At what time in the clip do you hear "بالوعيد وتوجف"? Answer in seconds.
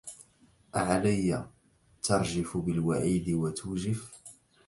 2.57-4.11